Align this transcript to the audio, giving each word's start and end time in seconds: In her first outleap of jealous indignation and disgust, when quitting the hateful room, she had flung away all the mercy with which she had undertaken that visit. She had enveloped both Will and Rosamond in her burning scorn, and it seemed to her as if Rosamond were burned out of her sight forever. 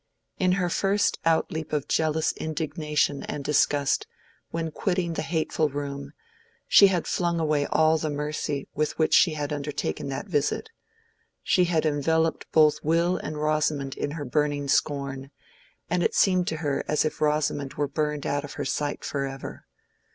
In 0.39 0.53
her 0.53 0.67
first 0.67 1.19
outleap 1.25 1.71
of 1.71 1.87
jealous 1.87 2.31
indignation 2.31 3.21
and 3.21 3.43
disgust, 3.43 4.07
when 4.49 4.71
quitting 4.71 5.13
the 5.13 5.21
hateful 5.21 5.69
room, 5.69 6.13
she 6.67 6.87
had 6.87 7.05
flung 7.05 7.39
away 7.39 7.67
all 7.67 7.99
the 7.99 8.09
mercy 8.09 8.67
with 8.73 8.97
which 8.97 9.13
she 9.13 9.35
had 9.35 9.53
undertaken 9.53 10.09
that 10.09 10.25
visit. 10.25 10.71
She 11.43 11.65
had 11.65 11.85
enveloped 11.85 12.51
both 12.51 12.79
Will 12.83 13.17
and 13.17 13.37
Rosamond 13.37 13.95
in 13.95 14.09
her 14.17 14.25
burning 14.25 14.67
scorn, 14.67 15.29
and 15.87 16.01
it 16.01 16.15
seemed 16.15 16.47
to 16.47 16.57
her 16.65 16.83
as 16.87 17.05
if 17.05 17.21
Rosamond 17.21 17.75
were 17.75 17.87
burned 17.87 18.25
out 18.25 18.43
of 18.43 18.53
her 18.53 18.65
sight 18.65 19.03
forever. 19.05 19.67